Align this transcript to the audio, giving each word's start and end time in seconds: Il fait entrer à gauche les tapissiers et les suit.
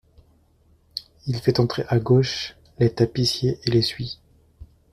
Il 1.27 1.37
fait 1.39 1.59
entrer 1.59 1.85
à 1.87 1.99
gauche 1.99 2.55
les 2.79 2.91
tapissiers 2.91 3.59
et 3.65 3.69
les 3.69 3.83
suit. 3.83 4.19